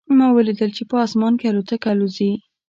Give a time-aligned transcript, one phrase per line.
[0.17, 2.31] ما ولیدل چې په اسمان کې الوتکه الوزي